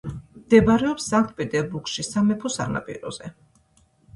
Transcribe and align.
მდებარეობს 0.37 1.09
სანქტ-პეტერბურგში 1.11 2.07
სამეფო 2.09 2.53
სანაპიროზე. 2.57 3.35